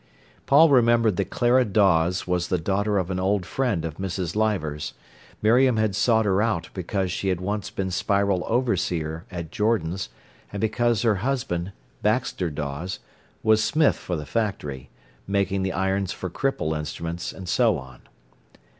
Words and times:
Paul 0.47 0.69
remembered 0.71 1.15
that 1.17 1.29
Clara 1.29 1.63
Dawes 1.63 2.25
was 2.25 2.47
the 2.47 2.57
daughter 2.57 2.97
of 2.97 3.11
an 3.11 3.19
old 3.19 3.45
friend 3.45 3.85
of 3.85 3.97
Mrs. 3.97 4.35
Leivers. 4.35 4.95
Miriam 5.43 5.77
had 5.77 5.95
sought 5.95 6.25
her 6.25 6.41
out 6.41 6.69
because 6.73 7.11
she 7.11 7.27
had 7.27 7.39
once 7.39 7.69
been 7.69 7.91
Spiral 7.91 8.43
overseer 8.47 9.25
at 9.29 9.51
Jordan's, 9.51 10.09
and 10.51 10.59
because 10.59 11.03
her 11.03 11.17
husband, 11.17 11.71
Baxter 12.01 12.49
Dawes, 12.49 12.97
was 13.43 13.63
smith 13.63 13.95
for 13.97 14.15
the 14.15 14.25
factory, 14.25 14.89
making 15.27 15.61
the 15.61 15.71
irons 15.71 16.11
for 16.11 16.31
cripple 16.31 16.75
instruments, 16.75 17.31
and 17.31 17.47
so 17.47 17.77
on. 17.77 18.01